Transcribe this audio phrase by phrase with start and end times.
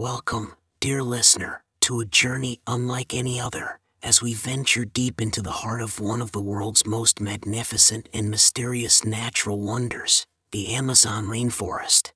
[0.00, 5.60] Welcome, dear listener, to a journey unlike any other, as we venture deep into the
[5.60, 12.12] heart of one of the world's most magnificent and mysterious natural wonders, the Amazon rainforest.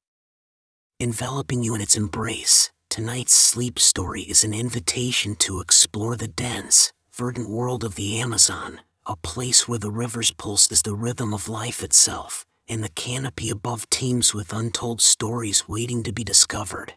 [0.99, 6.91] Enveloping you in its embrace, tonight's sleep story is an invitation to explore the dense,
[7.13, 11.51] verdant world of the Amazon, a place where the river's pulse is the rhythm of
[11.51, 16.95] life itself, and the canopy above teems with untold stories waiting to be discovered.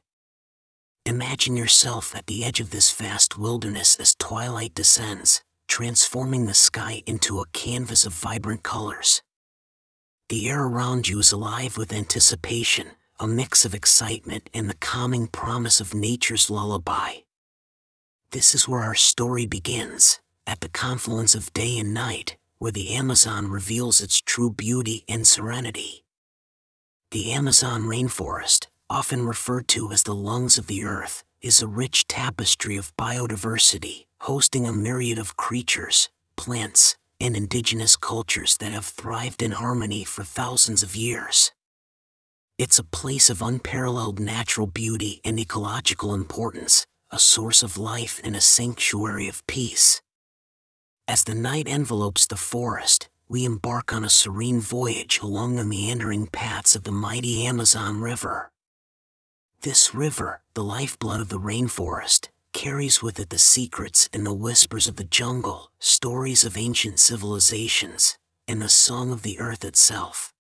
[1.08, 7.02] Imagine yourself at the edge of this vast wilderness as twilight descends, transforming the sky
[7.06, 9.22] into a canvas of vibrant colors.
[10.28, 12.88] The air around you is alive with anticipation,
[13.22, 17.20] a mix of excitement and the calming promise of nature's lullaby.
[18.32, 22.90] This is where our story begins, at the confluence of day and night, where the
[22.90, 26.04] Amazon reveals its true beauty and serenity.
[27.12, 32.08] The Amazon rainforest, often referred to as the lungs of the earth, is a rich
[32.08, 39.42] tapestry of biodiversity, hosting a myriad of creatures, plants, and indigenous cultures that have thrived
[39.42, 41.52] in harmony for thousands of years.
[42.58, 48.36] It's a place of unparalleled natural beauty and ecological importance, a source of life and
[48.36, 50.02] a sanctuary of peace.
[51.08, 56.28] As the night envelopes the forest, we embark on a serene voyage along the meandering
[56.28, 58.50] paths of the mighty Amazon River.
[59.62, 64.88] This river, the lifeblood of the rainforest, carries with it the secrets and the whispers
[64.88, 70.32] of the jungle, stories of ancient civilizations, and the song of the earth itself.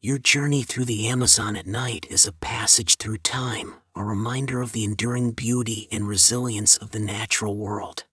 [0.00, 4.72] Your journey through the Amazon at night is a passage through time, a reminder of
[4.72, 8.04] the enduring beauty and resilience of the natural world.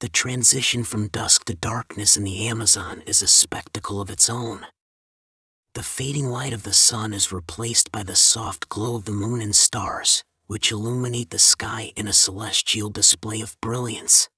[0.00, 4.66] The transition from dusk to darkness in the Amazon is a spectacle of its own.
[5.76, 9.42] The fading light of the sun is replaced by the soft glow of the moon
[9.42, 14.30] and stars, which illuminate the sky in a celestial display of brilliance.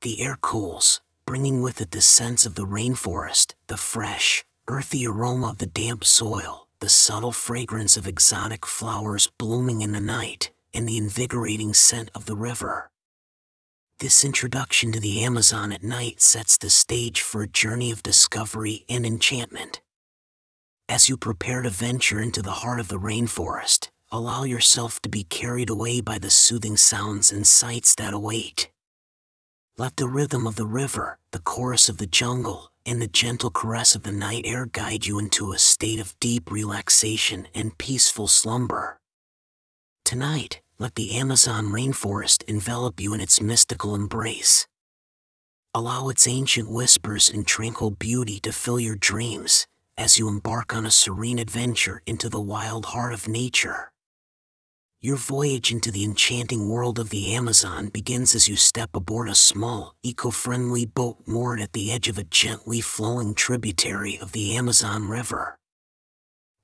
[0.00, 5.50] The air cools, bringing with it the scents of the rainforest, the fresh, earthy aroma
[5.50, 10.88] of the damp soil, the subtle fragrance of exotic flowers blooming in the night, and
[10.88, 12.90] the invigorating scent of the river.
[14.00, 18.84] This introduction to the Amazon at night sets the stage for a journey of discovery
[18.88, 19.80] and enchantment.
[20.92, 25.24] As you prepare to venture into the heart of the rainforest, allow yourself to be
[25.24, 28.70] carried away by the soothing sounds and sights that await.
[29.78, 33.94] Let the rhythm of the river, the chorus of the jungle, and the gentle caress
[33.94, 39.00] of the night air guide you into a state of deep relaxation and peaceful slumber.
[40.04, 44.66] Tonight, let the Amazon rainforest envelop you in its mystical embrace.
[45.72, 49.66] Allow its ancient whispers and tranquil beauty to fill your dreams,
[49.96, 53.92] as you embark on a serene adventure into the wild heart of nature.
[55.00, 59.34] Your voyage into the enchanting world of the Amazon begins as you step aboard a
[59.34, 64.56] small, eco friendly boat moored at the edge of a gently flowing tributary of the
[64.56, 65.58] Amazon River.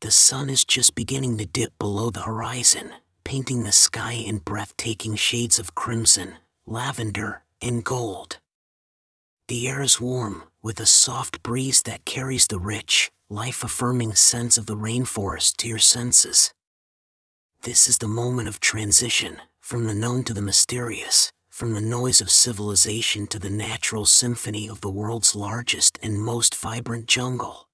[0.02, 2.92] The sun is just beginning to dip below the horizon,
[3.24, 6.34] painting the sky in breathtaking shades of crimson,
[6.64, 8.38] lavender, and gold.
[9.48, 14.56] The air is warm, with a soft breeze that carries the rich, life affirming scents
[14.56, 16.50] of the rainforest to your senses.
[17.62, 22.22] This is the moment of transition from the known to the mysterious, from the noise
[22.22, 27.68] of civilization to the natural symphony of the world's largest and most vibrant jungle.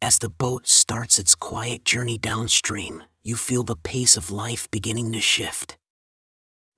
[0.00, 5.10] As the boat starts its quiet journey downstream, you feel the pace of life beginning
[5.14, 5.78] to shift.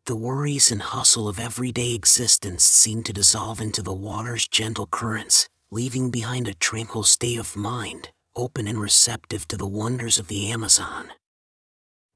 [0.06, 5.48] The worries and hustle of everyday existence seem to dissolve into the water's gentle currents,
[5.70, 10.50] leaving behind a tranquil state of mind, open and receptive to the wonders of the
[10.50, 11.10] Amazon.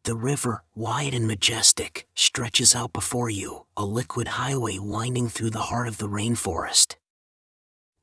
[0.05, 5.69] The river, wide and majestic, stretches out before you, a liquid highway winding through the
[5.71, 6.97] heart of the rainforest.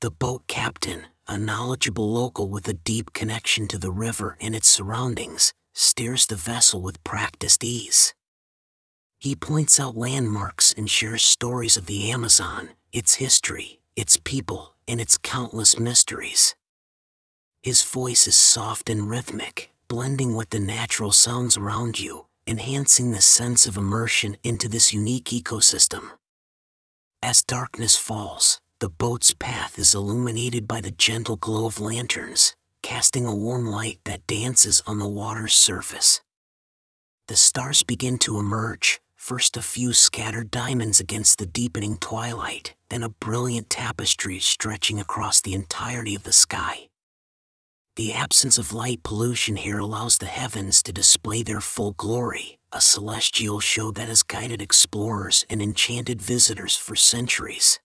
[0.02, 4.68] The boat captain, a knowledgeable local with a deep connection to the river and its
[4.68, 8.14] surroundings, steers the vessel with practiced ease.
[9.20, 15.02] He points out landmarks and shares stories of the Amazon, its history, its people, and
[15.02, 16.56] its countless mysteries.
[17.62, 23.22] His voice is soft and rhythmic, blending with the natural sounds around you, enhancing the
[23.22, 26.12] sense of immersion into this unique ecosystem.
[27.22, 33.26] As darkness falls, the boat's path is illuminated by the gentle glow of lanterns, casting
[33.26, 36.22] a warm light that dances on the water's surface.
[37.28, 43.04] The stars begin to emerge, first a few scattered diamonds against the deepening twilight, then
[43.04, 46.88] a brilliant tapestry stretching across the entirety of the sky.
[47.98, 52.80] The absence of light pollution here allows the heavens to display their full glory, a
[52.80, 57.82] celestial show that has guided explorers and enchanted visitors for centuries.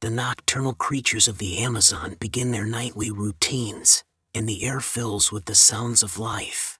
[0.00, 4.02] The nocturnal creatures of the Amazon begin their nightly routines,
[4.34, 6.71] and the air fills with the sounds of life.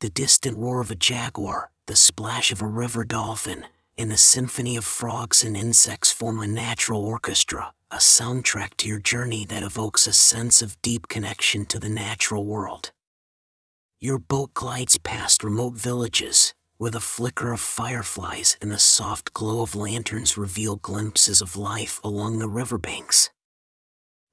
[0.00, 3.64] The distant roar of a jaguar, the splash of a river dolphin,
[3.96, 9.00] and the symphony of frogs and insects form a natural orchestra, a soundtrack to your
[9.00, 12.92] journey that evokes a sense of deep connection to the natural world.
[14.00, 19.62] Your boat glides past remote villages, where the flicker of fireflies and the soft glow
[19.62, 23.30] of lanterns reveal glimpses of life along the riverbanks.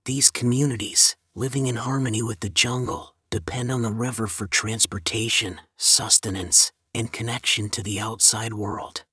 [0.05, 6.71] These communities, living in harmony with the jungle, depend on the river for transportation, sustenance,
[6.93, 9.03] and connection to the outside world.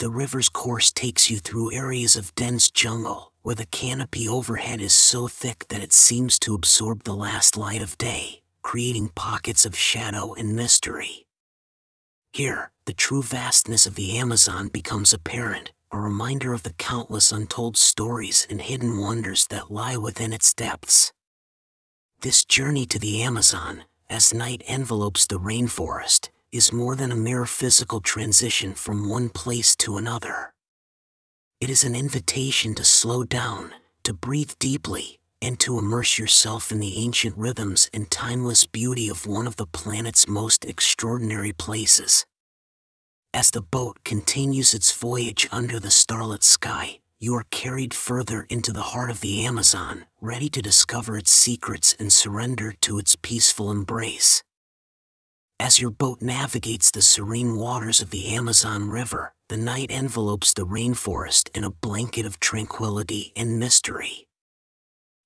[0.00, 4.92] The river's course takes you through areas of dense jungle, where the canopy overhead is
[4.92, 9.76] so thick that it seems to absorb the last light of day, creating pockets of
[9.76, 11.24] shadow and mystery.
[12.32, 17.76] Here, the true vastness of the Amazon becomes apparent, a reminder of the countless untold
[17.76, 21.12] stories and hidden wonders that lie within its depths.
[22.22, 27.46] This journey to the Amazon, as night envelopes the rainforest, is more than a mere
[27.46, 30.54] physical transition from one place to another.
[31.60, 33.72] It is an invitation to slow down,
[34.04, 39.26] to breathe deeply, and to immerse yourself in the ancient rhythms and timeless beauty of
[39.26, 42.24] one of the planet's most extraordinary places.
[43.34, 48.72] As the boat continues its voyage under the starlit sky, you are carried further into
[48.72, 53.70] the heart of the Amazon, ready to discover its secrets and surrender to its peaceful
[53.70, 54.42] embrace.
[55.60, 60.66] As your boat navigates the serene waters of the Amazon River, the night envelopes the
[60.66, 64.26] rainforest in a blanket of tranquility and mystery.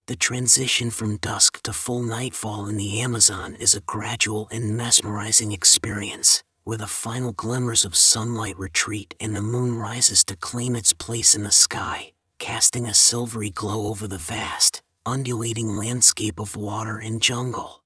[0.07, 5.53] The transition from dusk to full nightfall in the Amazon is a gradual and mesmerizing
[5.53, 10.93] experience, where the final glimmers of sunlight retreat and the moon rises to claim its
[10.93, 12.11] place in the sky,
[12.41, 17.85] casting a silvery glow over the vast, undulating landscape of water and jungle.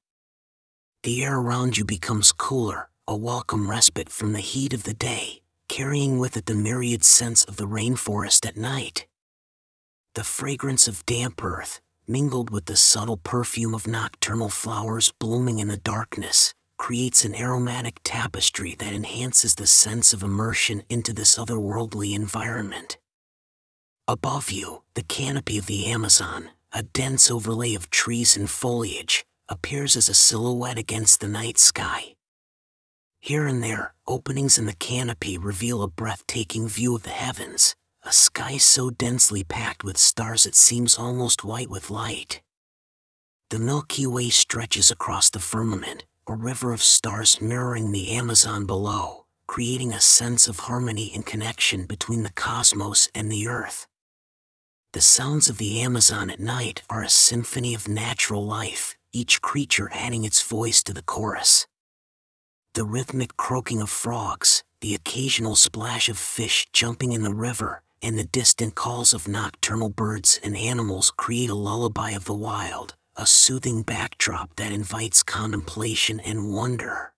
[1.02, 5.42] The air around you becomes cooler, a welcome respite from the heat of the day,
[5.68, 9.06] carrying with it the myriad scents of the rainforest at night.
[10.14, 15.68] The fragrance of damp earth, mingled with the subtle perfume of nocturnal flowers blooming in
[15.68, 22.14] the darkness, creates an aromatic tapestry that enhances the sense of immersion into this otherworldly
[22.14, 22.96] environment.
[24.08, 29.94] Above you, the canopy of the Amazon, a dense overlay of trees and foliage, appears
[29.94, 32.14] as a silhouette against the night sky.
[33.20, 38.10] Here and there, openings in the canopy reveal a breathtaking view of the heavens, a
[38.10, 42.40] sky so densely packed with stars it seems almost white with light.
[43.50, 49.26] The Milky Way stretches across the firmament, a river of stars mirroring the Amazon below,
[49.48, 53.88] creating a sense of harmony and connection between the cosmos and the earth.
[54.92, 59.90] The sounds of the Amazon at night are a symphony of natural life, each creature
[59.92, 61.66] adding its voice to the chorus.
[62.74, 68.16] The rhythmic croaking of frogs, the occasional splash of fish jumping in the river, and
[68.16, 73.26] the distant calls of nocturnal birds and animals create a lullaby of the wild, a
[73.26, 77.12] soothing backdrop that invites contemplation and wonder.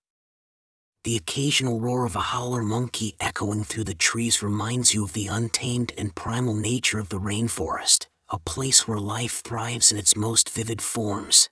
[1.04, 5.28] The occasional roar of a howler monkey echoing through the trees reminds you of the
[5.28, 10.50] untamed and primal nature of the rainforest, a place where life thrives in its most
[10.50, 11.48] vivid forms.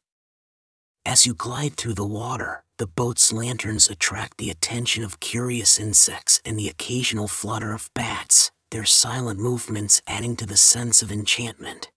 [1.06, 6.40] As you glide through the water, the boat's lanterns attract the attention of curious insects
[6.44, 11.92] and the occasional flutter of bats, their silent movements adding to the sense of enchantment.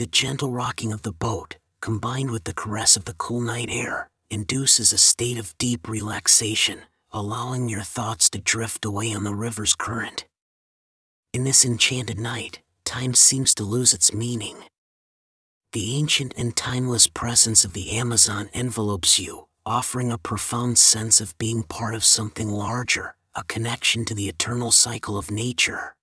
[0.00, 4.08] The gentle rocking of the boat, combined with the caress of the cool night air,
[4.30, 6.78] induces a state of deep relaxation,
[7.12, 10.24] allowing your thoughts to drift away on the river's current.
[11.34, 14.56] In this enchanted night, time seems to lose its meaning,
[15.72, 21.36] the ancient and timeless presence of the Amazon envelopes you, offering a profound sense of
[21.36, 25.94] being part of something larger, a connection to the eternal cycle of nature.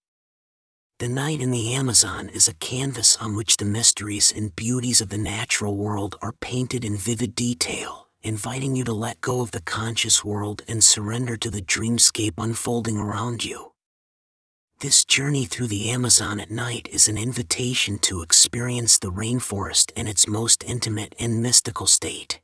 [0.99, 5.09] The night in the Amazon is a canvas on which the mysteries and beauties of
[5.09, 9.61] the natural world are painted in vivid detail, inviting you to let go of the
[9.61, 13.73] conscious world and surrender to the dreamscape unfolding around you.
[14.79, 20.07] This journey through the Amazon at night is an invitation to experience the rainforest in
[20.07, 22.41] its most intimate and mystical state.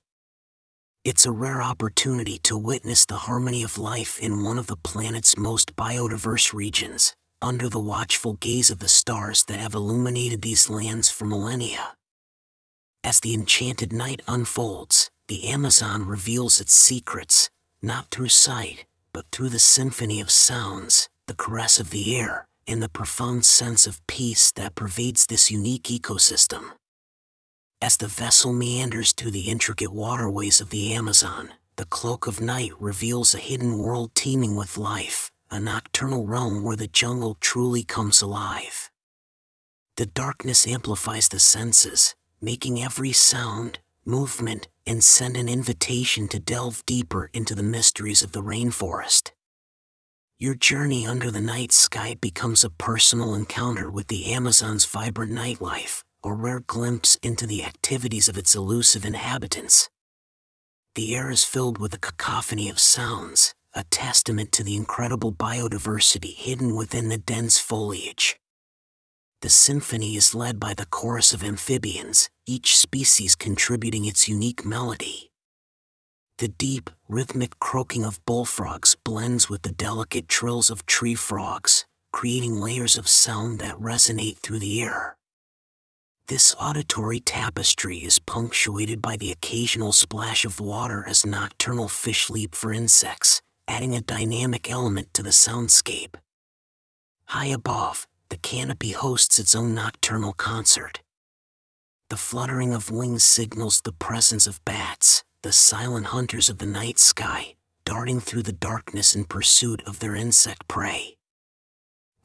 [1.03, 5.39] It's a rare opportunity to witness the harmony of life in one of the planet's
[5.39, 11.09] most biodiverse regions, under the watchful gaze of the stars that have illuminated these lands
[11.09, 11.93] for millennia.
[13.03, 17.49] As the enchanted night unfolds, the Amazon reveals its secrets,
[17.81, 22.81] not through sight, but through the symphony of sounds, the caress of the air, and
[22.81, 26.71] the profound sense of peace that pervades this unique ecosystem.
[27.81, 32.71] As the vessel meanders through the intricate waterways of the Amazon, the cloak of night
[32.79, 38.21] reveals a hidden world teeming with life, a nocturnal realm where the jungle truly comes
[38.23, 38.89] alive.
[39.97, 46.83] The darkness amplifies the senses, making every sound, movement, and scent an invitation to delve
[46.87, 49.31] deeper into the mysteries of the rainforest.
[50.39, 56.03] Your journey under the night sky becomes a personal encounter with the Amazon's vibrant nightlife,
[56.23, 59.89] a rare glimpse into the activities of its elusive inhabitants.
[60.95, 66.35] The air is filled with a cacophony of sounds, a testament to the incredible biodiversity
[66.35, 68.37] hidden within the dense foliage.
[69.41, 75.31] The symphony is led by the chorus of amphibians, each species contributing its unique melody.
[76.37, 82.55] The deep, rhythmic croaking of bullfrogs blends with the delicate trills of tree frogs, creating
[82.59, 85.17] layers of sound that resonate through the air.
[86.27, 92.55] This auditory tapestry is punctuated by the occasional splash of water as nocturnal fish leap
[92.55, 96.15] for insects, adding a dynamic element to the soundscape.
[97.25, 101.01] High above, the canopy hosts its own nocturnal concert.
[102.09, 106.99] The fluttering of wings signals the presence of bats, the silent hunters of the night
[106.99, 107.55] sky,
[107.85, 111.17] darting through the darkness in pursuit of their insect prey.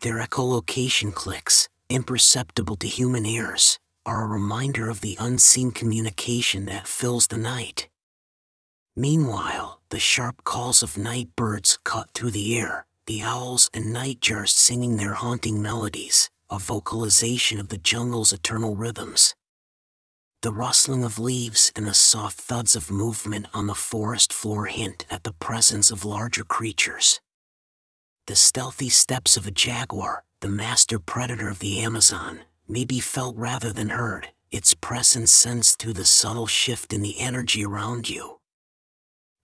[0.00, 6.86] Their echolocation clicks, imperceptible to human ears, are a reminder of the unseen communication that
[6.86, 7.88] fills the night.
[8.98, 14.48] Meanwhile, the sharp calls of night birds cut through the air, the owls and nightjars
[14.48, 19.36] singing their haunting melodies, a vocalization of the jungle's eternal rhythms.
[20.42, 25.06] The rustling of leaves and the soft thuds of movement on the forest floor hint
[25.08, 27.20] at the presence of larger creatures.
[28.26, 33.36] The stealthy steps of a jaguar, the master predator of the Amazon, may be felt
[33.36, 38.37] rather than heard, its presence sensed through the subtle shift in the energy around you.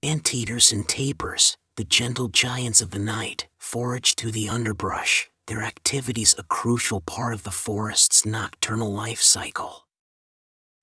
[0.04, 6.34] Anteaters and tapirs, the gentle giants of the night, forage through the underbrush, their activities
[6.36, 9.86] a crucial part of the forest's nocturnal life cycle.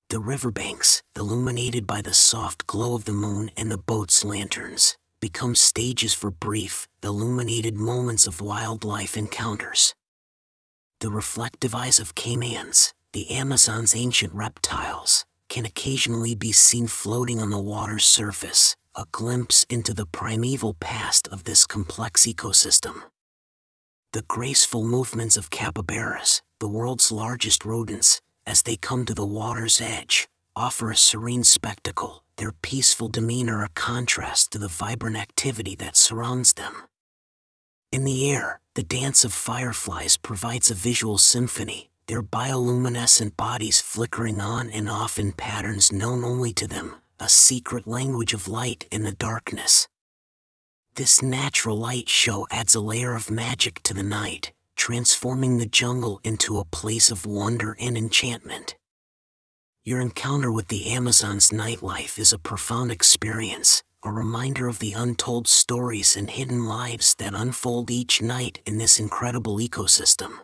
[0.10, 5.54] The riverbanks, illuminated by the soft glow of the moon and the boat's lanterns, become
[5.54, 9.94] stages for brief, illuminated moments of wildlife encounters
[11.02, 17.50] the reflective eyes of caimans, the Amazon's ancient reptiles, can occasionally be seen floating on
[17.50, 23.04] the water's surface, a glimpse into the primeval past of this complex ecosystem.
[24.12, 29.80] The graceful movements of capybaras, the world's largest rodents, as they come to the water's
[29.80, 35.96] edge, offer a serene spectacle, their peaceful demeanor a contrast to the vibrant activity that
[35.96, 36.74] surrounds them.
[37.94, 44.42] In the air, the dance of fireflies provides a visual symphony, their bioluminescent bodies flickering
[44.42, 49.04] on and off in patterns known only to them, a secret language of light in
[49.04, 49.88] the darkness.
[50.96, 56.20] This natural light show adds a layer of magic to the night, transforming the jungle
[56.24, 58.76] into a place of wonder and enchantment.
[59.84, 65.48] Your encounter with the Amazon's nightlife is a profound experience, a reminder of the untold
[65.48, 70.40] stories and hidden lives that unfold each night in this incredible ecosystem.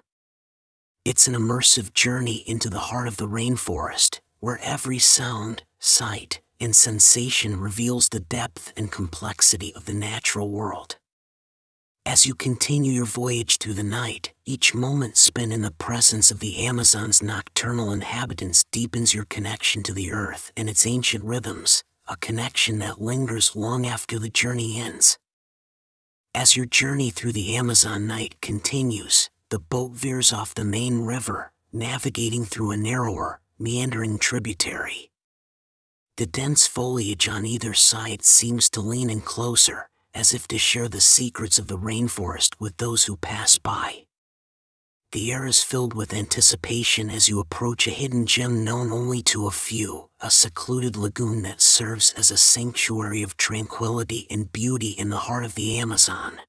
[1.04, 6.76] It's an immersive journey into the heart of the rainforest, where every sound, sight, and
[6.76, 10.98] sensation reveals the depth and complexity of the natural world.
[12.06, 16.40] As you continue your voyage through the night, each moment spent in the presence of
[16.40, 22.16] the Amazon's nocturnal inhabitants deepens your connection to the earth and its ancient rhythms, a
[22.16, 25.18] connection that lingers long after the journey ends.
[26.34, 31.52] As your journey through the Amazon night continues, the boat veers off the main river,
[31.74, 35.07] navigating through a narrower, meandering tributary.
[36.18, 40.90] The dense foliage on either side seems to lean in closer, as if to share
[40.90, 44.06] the secrets of the rainforest with those who pass by.
[45.12, 49.46] The air is filled with anticipation as you approach a hidden gem known only to
[49.46, 55.10] a few, a secluded lagoon that serves as a sanctuary of tranquility and beauty in
[55.12, 56.42] the heart of the Amazon.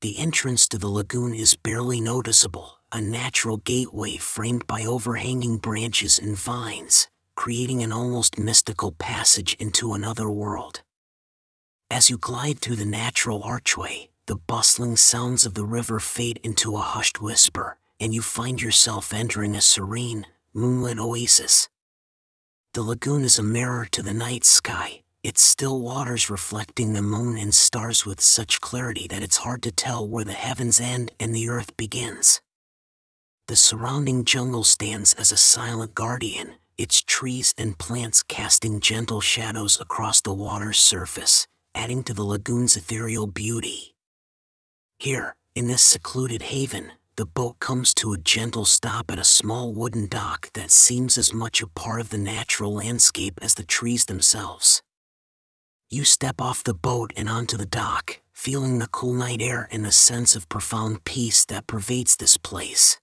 [0.00, 6.20] The entrance to the lagoon is barely noticeable, a natural gateway framed by overhanging branches
[6.20, 10.82] and vines, creating an almost mystical passage into another world.
[11.90, 16.76] As you glide through the natural archway, the bustling sounds of the river fade into
[16.76, 21.68] a hushed whisper, and you find yourself entering a serene, moonlit oasis.
[22.74, 27.36] The lagoon is a mirror to the night sky, its still waters reflecting the moon
[27.36, 31.34] and stars with such clarity that it's hard to tell where the heavens end and
[31.34, 32.40] the earth begins.
[33.48, 39.78] The surrounding jungle stands as a silent guardian, its trees and plants casting gentle shadows
[39.78, 43.94] across the water's surface, adding to the lagoon's ethereal beauty.
[44.98, 49.74] Here, in this secluded haven, the boat comes to a gentle stop at a small
[49.74, 54.06] wooden dock that seems as much a part of the natural landscape as the trees
[54.06, 54.80] themselves.
[55.90, 59.84] You step off the boat and onto the dock, feeling the cool night air and
[59.84, 62.98] the sense of profound peace that pervades this place.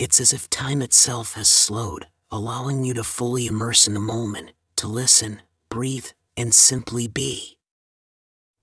[0.00, 4.50] It's as if time itself has slowed, allowing you to fully immerse in the moment,
[4.74, 7.56] to listen, breathe, and simply be.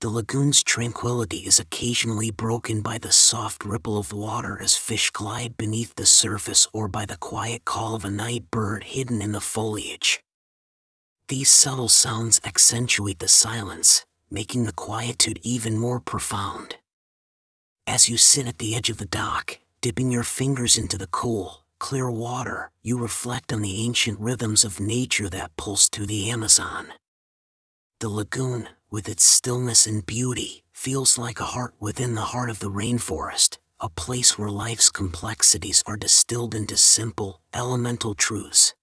[0.01, 5.55] The lagoon's tranquility is occasionally broken by the soft ripple of water as fish glide
[5.55, 9.39] beneath the surface or by the quiet call of a night bird hidden in the
[9.39, 10.21] foliage.
[11.29, 16.75] These subtle sounds accentuate the silence, making the quietude even more profound.
[17.87, 21.63] As you sit at the edge of the dock, dipping your fingers into the cool,
[21.81, 26.93] clear water, you reflect on the ancient rhythms of nature that pulse through the Amazon.
[28.00, 32.59] The lagoon, with its stillness and beauty, feels like a heart within the heart of
[32.59, 38.75] the rainforest, a place where life's complexities are distilled into simple, elemental truths.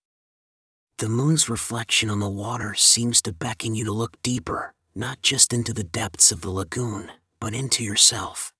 [0.99, 5.52] The moon's reflection on the water seems to beckon you to look deeper, not just
[5.52, 8.52] into the depths of the lagoon, but into yourself.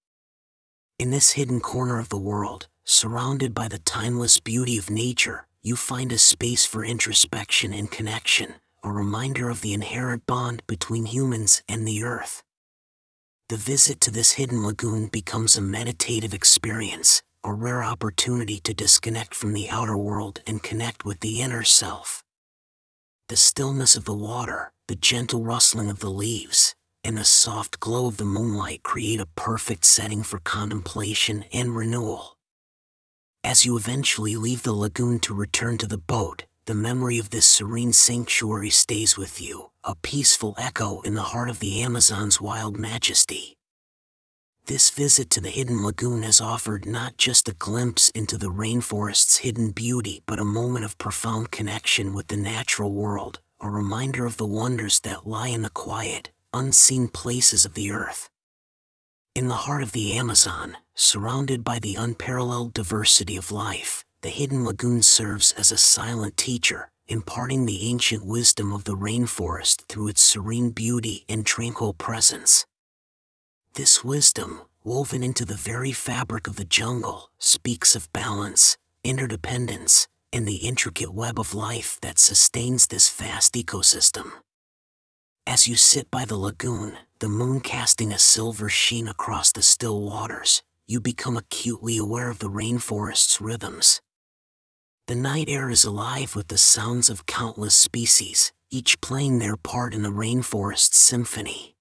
[0.97, 5.76] In this hidden corner of the world, surrounded by the timeless beauty of nature, you
[5.76, 11.62] find a space for introspection and connection, a reminder of the inherent bond between humans
[11.68, 12.42] and the earth.
[13.50, 19.35] The visit to this hidden lagoon becomes a meditative experience, a rare opportunity to disconnect
[19.35, 22.25] from the outer world and connect with the inner self.
[23.28, 28.07] The stillness of the water, the gentle rustling of the leaves, and the soft glow
[28.07, 32.38] of the moonlight create a perfect setting for contemplation and renewal.
[33.49, 37.47] As you eventually leave the lagoon to return to the boat, the memory of this
[37.47, 42.76] serene sanctuary stays with you, a peaceful echo in the heart of the Amazon's wild
[42.76, 43.56] majesty.
[44.67, 49.39] This visit to the hidden lagoon has offered not just a glimpse into the rainforest's
[49.39, 54.37] hidden beauty but a moment of profound connection with the natural world, a reminder of
[54.37, 58.28] the wonders that lie in the quiet, unseen places of the earth.
[59.39, 64.65] In the heart of the Amazon, surrounded by the unparalleled diversity of life, the hidden
[64.65, 70.23] lagoon serves as a silent teacher, imparting the ancient wisdom of the rainforest through its
[70.23, 72.67] serene beauty and tranquil presence.
[73.75, 80.49] This wisdom, woven into the very fabric of the jungle, speaks of balance, interdependence, and
[80.49, 84.33] the intricate web of life that sustains this vast ecosystem.
[85.47, 90.00] As you sit by the lagoon, the moon casting a silver sheen across the still
[90.02, 94.00] waters, you become acutely aware of the rainforest's rhythms.
[95.09, 99.95] The night air is alive with the sounds of countless species, each playing their part
[99.95, 101.75] in the rainforest's symphony.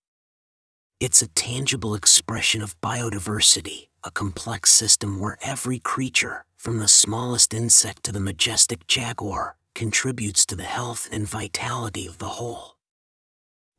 [1.00, 7.54] It's a tangible expression of biodiversity, a complex system where every creature, from the smallest
[7.54, 12.77] insect to the majestic jaguar, contributes to the health and vitality of the whole.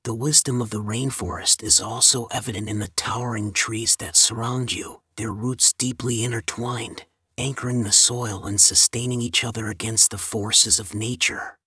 [0.09, 5.03] The wisdom of the rainforest is also evident in the towering trees that surround you,
[5.16, 7.05] their roots deeply intertwined,
[7.37, 11.59] anchoring the soil and sustaining each other against the forces of nature.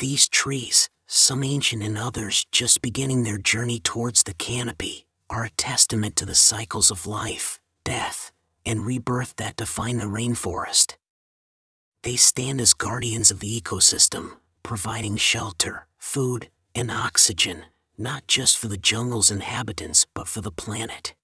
[0.00, 5.56] These trees, some ancient and others just beginning their journey towards the canopy, are a
[5.56, 8.32] testament to the cycles of life, death,
[8.66, 10.98] and rebirth that define the rainforest.
[12.02, 17.64] They stand as guardians of the ecosystem, providing shelter, food, and oxygen,
[17.98, 21.14] not just for the jungle's inhabitants but for the planet.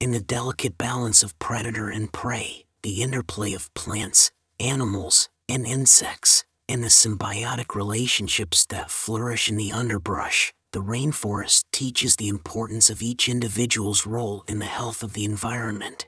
[0.00, 4.30] In the delicate balance of predator and prey, the interplay of plants,
[4.60, 12.16] animals, and insects, and the symbiotic relationships that flourish in the underbrush, the rainforest teaches
[12.16, 16.06] the importance of each individual's role in the health of the environment.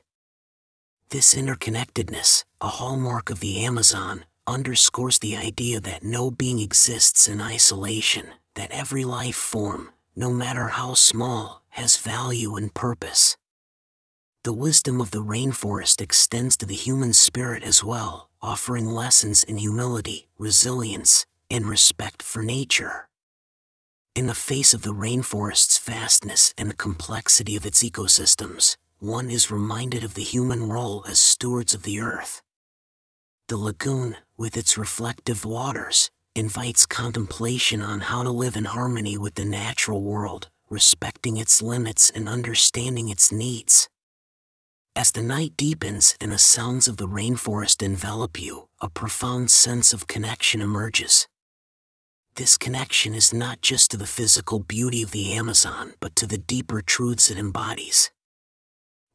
[1.09, 7.41] This interconnectedness, a hallmark of the Amazon, underscores the idea that no being exists in
[7.41, 13.37] isolation, that every life form, no matter how small, has value and purpose.
[14.43, 19.57] The wisdom of the rainforest extends to the human spirit as well, offering lessons in
[19.57, 23.07] humility, resilience, and respect for nature.
[24.13, 29.49] In the face of the rainforest's vastness and the complexity of its ecosystems, one is
[29.49, 32.41] reminded of the human role as stewards of the earth.
[33.47, 39.35] The lagoon, with its reflective waters, invites contemplation on how to live in harmony with
[39.35, 43.87] the natural world, respecting its limits and understanding its needs.
[44.95, 49.93] As the night deepens and the sounds of the rainforest envelop you, a profound sense
[49.93, 51.27] of connection emerges.
[52.33, 56.39] This connection is not just to the physical beauty of the Amazon, but to the
[56.39, 58.09] deeper truths it embodies.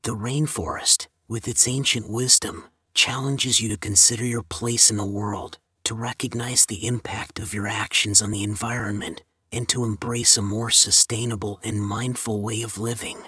[0.05, 5.59] The rainforest, with its ancient wisdom, challenges you to consider your place in the world,
[5.85, 10.71] to recognize the impact of your actions on the environment, and to embrace a more
[10.71, 13.19] sustainable and mindful way of living.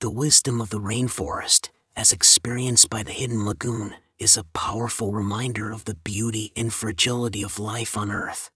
[0.00, 5.72] The wisdom of the rainforest, as experienced by the hidden lagoon, is a powerful reminder
[5.72, 8.48] of the beauty and fragility of life on Earth.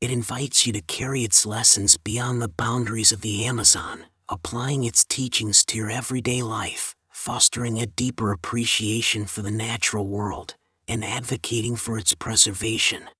[0.00, 5.04] It invites you to carry its lessons beyond the boundaries of the Amazon, applying its
[5.04, 10.54] teachings to your everyday life, fostering a deeper appreciation for the natural world,
[10.86, 13.10] and advocating for its preservation.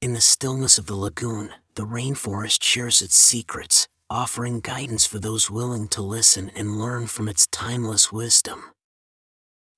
[0.00, 5.50] In the stillness of the lagoon, the rainforest shares its secrets, offering guidance for those
[5.50, 8.62] willing to listen and learn from its timeless wisdom.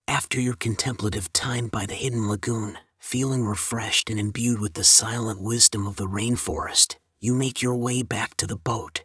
[0.07, 5.43] After your contemplative time by the hidden lagoon, feeling refreshed and imbued with the silent
[5.43, 9.03] wisdom of the rainforest, you make your way back to the boat.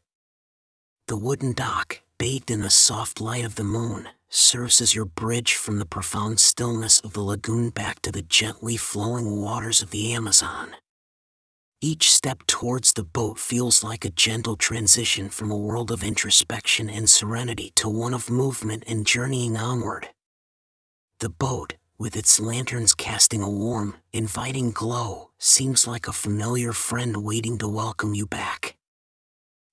[1.08, 5.56] The wooden dock, bathed in the soft light of the moon, serves as your bridge
[5.56, 10.14] from the profound stillness of the lagoon back to the gently flowing waters of the
[10.14, 10.76] Amazon.
[11.82, 16.90] Each step towards the boat feels like a gentle transition from a world of introspection
[16.90, 20.10] and serenity to one of movement and journeying onward.
[21.22, 27.24] The boat, with its lanterns casting a warm, inviting glow, seems like a familiar friend
[27.24, 28.76] waiting to welcome you back.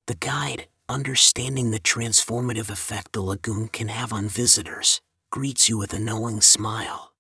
[0.07, 5.93] The guide, understanding the transformative effect the lagoon can have on visitors, greets you with
[5.93, 7.13] a knowing smile.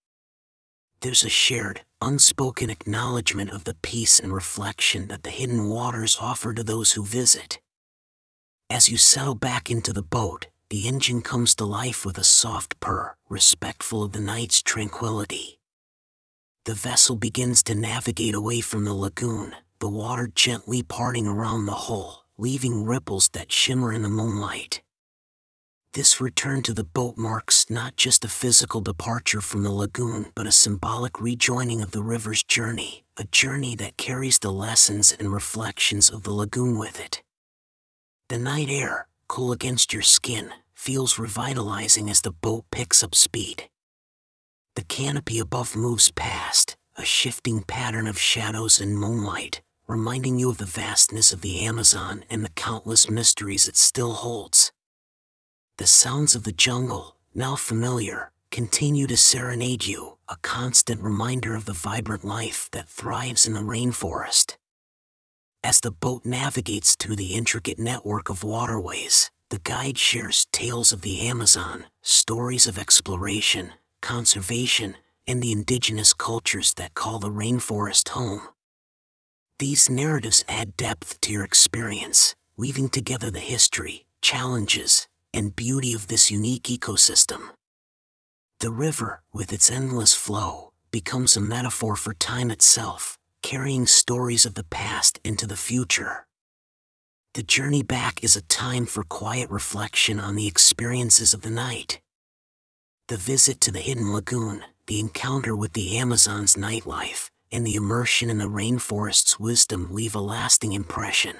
[1.00, 6.54] There's a shared, unspoken acknowledgement of the peace and reflection that the hidden waters offer
[6.54, 7.60] to those who visit.
[8.70, 12.80] As you settle back into the boat, the engine comes to life with a soft
[12.80, 15.60] purr, respectful of the night's tranquility.
[16.64, 21.72] The vessel begins to navigate away from the lagoon, the water gently parting around the
[21.72, 24.82] hull, leaving ripples that shimmer in the moonlight.
[25.92, 30.46] This return to the boat marks not just a physical departure from the lagoon, but
[30.46, 36.10] a symbolic rejoining of the river's journey, a journey that carries the lessons and reflections
[36.10, 37.22] of the lagoon with it.
[38.28, 43.70] The night air, cool against your skin, feels revitalizing as the boat picks up speed.
[44.74, 50.58] The canopy above moves past, a shifting pattern of shadows and moonlight, reminding you of
[50.58, 54.72] the vastness of the Amazon and the countless mysteries it still holds.
[55.78, 61.66] The sounds of the jungle, now familiar, continue to serenade you, a constant reminder of
[61.66, 64.56] the vibrant life that thrives in the rainforest.
[65.62, 71.02] As the boat navigates through the intricate network of waterways, the guide shares tales of
[71.02, 73.72] the Amazon, stories of exploration,
[74.02, 74.96] conservation,
[75.26, 78.42] and the indigenous cultures that call the rainforest home.
[79.58, 86.08] These narratives add depth to your experience, weaving together the history, challenges, and beauty of
[86.08, 87.40] this unique ecosystem.
[88.60, 94.54] The river, with its endless flow, becomes a metaphor for time itself, carrying stories of
[94.54, 96.26] the past into the future.
[97.32, 102.02] The journey back is a time for quiet reflection on the experiences of the night.
[103.08, 108.28] The visit to the hidden lagoon, the encounter with the Amazon's nightlife, and the immersion
[108.28, 111.38] in the rainforest's wisdom leave a lasting impression.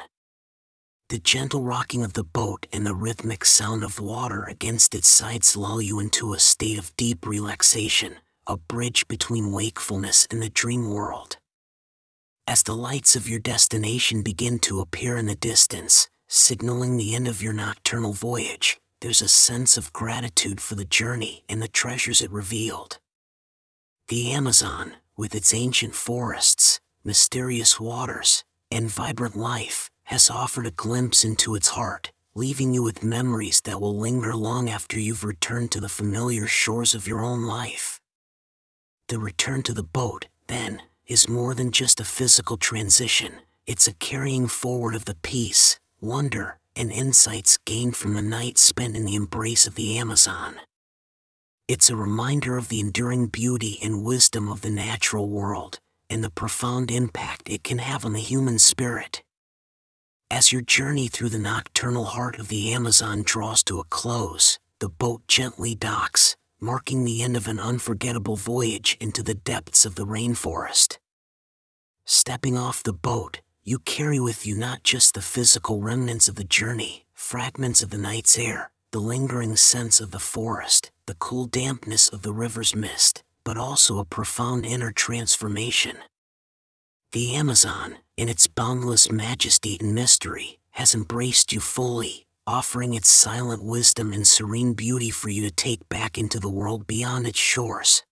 [1.10, 5.58] The gentle rocking of the boat and the rhythmic sound of water against its sides
[5.58, 8.14] lull you into a state of deep relaxation,
[8.46, 11.36] a bridge between wakefulness and the dream world.
[12.46, 17.28] As the lights of your destination begin to appear in the distance, signaling the end
[17.28, 22.22] of your nocturnal voyage, there's a sense of gratitude for the journey and the treasures
[22.22, 23.00] it revealed.
[24.08, 31.24] The Amazon, with its ancient forests, mysterious waters, and vibrant life, has offered a glimpse
[31.24, 35.80] into its heart, leaving you with memories that will linger long after you've returned to
[35.80, 38.00] the familiar shores of your own life.
[39.08, 43.34] The return to the boat, then, is more than just a physical transition,
[43.66, 48.96] it's a carrying forward of the peace, wonder, and insights gained from the night spent
[48.96, 50.56] in the embrace of the Amazon.
[51.68, 56.30] It's a reminder of the enduring beauty and wisdom of the natural world, and the
[56.30, 59.24] profound impact it can have on the human spirit.
[60.30, 64.88] As your journey through the nocturnal heart of the Amazon draws to a close, the
[64.88, 70.06] boat gently docks, marking the end of an unforgettable voyage into the depths of the
[70.06, 70.98] rainforest.
[72.04, 76.44] Stepping off the boat, you carry with you not just the physical remnants of the
[76.44, 82.08] journey, fragments of the night's air, the lingering scents of the forest, the cool dampness
[82.08, 85.96] of the river's mist, but also a profound inner transformation.
[87.12, 93.62] The Amazon, in its boundless majesty and mystery, has embraced you fully, offering its silent
[93.62, 98.02] wisdom and serene beauty for you to take back into the world beyond its shores.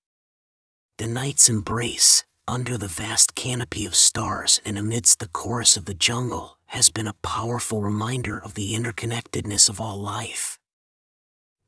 [0.98, 5.94] The night's embrace, under the vast canopy of stars and amidst the chorus of the
[5.94, 10.58] jungle, has been a powerful reminder of the interconnectedness of all life.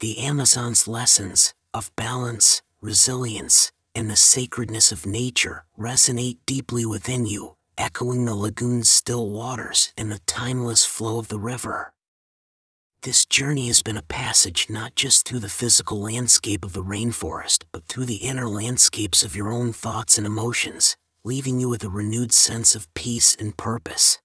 [0.01, 7.57] The Amazon's lessons of balance, resilience, and the sacredness of nature resonate deeply within you,
[7.79, 11.95] echoing the lagoon's still waters and the timeless flow of the river.
[13.01, 17.65] This journey has been a passage not just through the physical landscape of the rainforest,
[17.73, 21.89] but through the inner landscapes of your own thoughts and emotions, leaving you with a
[21.89, 24.19] renewed sense of peace and purpose.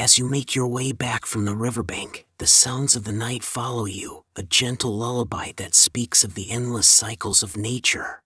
[0.00, 3.84] As you make your way back from the riverbank, the sounds of the night follow
[3.84, 8.22] you, a gentle lullaby that speaks of the endless cycles of nature.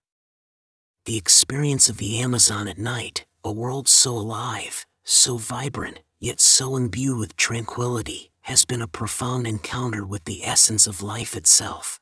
[1.05, 6.75] The experience of the Amazon at night, a world so alive, so vibrant, yet so
[6.75, 11.99] imbued with tranquility, has been a profound encounter with the essence of life itself.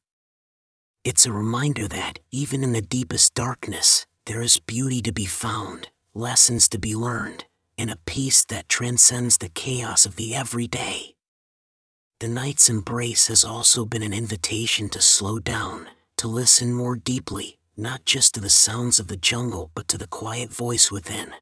[1.06, 5.92] It's a reminder that, even in the deepest darkness, there is beauty to be found,
[6.14, 7.46] lessons to be learned,
[7.82, 11.16] and a peace that transcends the chaos of the everyday.
[12.20, 17.58] The night's embrace has also been an invitation to slow down, to listen more deeply,
[17.76, 21.34] not just to the sounds of the jungle but to the quiet voice within.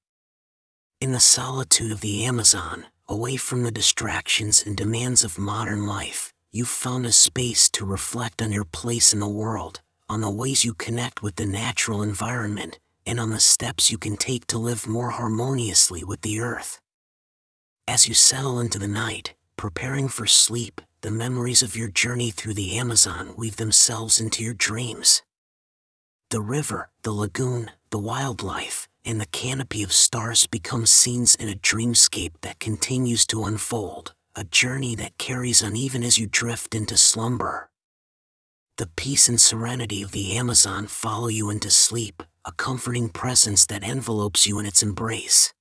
[1.02, 6.32] In the solitude of the Amazon, away from the distractions and demands of modern life,
[6.54, 10.64] you've found a space to reflect on your place in the world, on the ways
[10.64, 14.88] you connect with the natural environment, and on the steps you can take to live
[14.88, 16.80] more harmoniously with the earth.
[17.88, 22.54] As you settle into the night, preparing for sleep, the memories of your journey through
[22.54, 25.24] the Amazon weave themselves into your dreams.
[26.30, 31.56] The river, the lagoon, the wildlife, and the canopy of stars become scenes in a
[31.56, 36.98] dreamscape that continues to unfold, a journey that carries on even as you drift into
[36.98, 37.70] slumber.
[38.78, 43.84] The peace and serenity of the Amazon follow you into sleep, a comforting presence that
[43.84, 45.54] envelopes you in its embrace.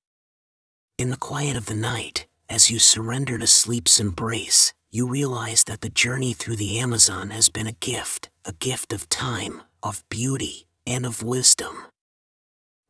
[0.97, 5.81] In the quiet of the night, as you surrender to sleep's embrace, you realize that
[5.81, 10.65] the journey through the Amazon has been a gift, a gift of time, of beauty,
[10.87, 11.75] and of wisdom.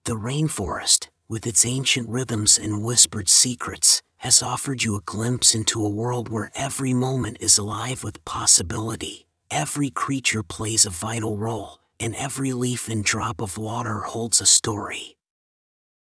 [0.06, 5.86] The rainforest, with its ancient rhythms and whispered secrets, has offered you a glimpse into
[5.86, 11.80] a world where every moment is alive with possibility, every creature plays a vital role,
[12.00, 15.18] and every leaf and drop of water holds a story.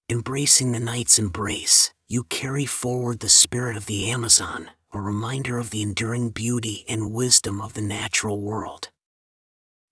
[0.09, 5.71] Embracing the night's embrace, you carry forward the spirit of the Amazon, a reminder of
[5.71, 8.91] the enduring beauty and wisdom of the natural world.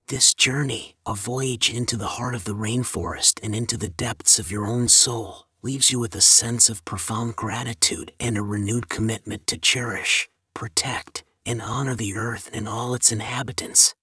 [0.09, 4.51] This journey, a voyage into the heart of the rainforest and into the depths of
[4.51, 9.47] your own soul, leaves you with a sense of profound gratitude and a renewed commitment
[9.47, 13.95] to cherish, protect, and honor the earth and all its inhabitants.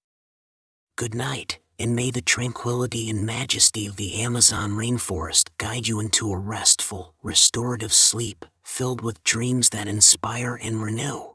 [0.96, 6.32] Good night, and may the tranquility and majesty of the Amazon rainforest guide you into
[6.32, 11.31] a restful, restorative sleep filled with dreams that inspire and renew.